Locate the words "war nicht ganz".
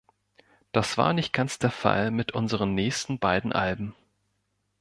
0.97-1.59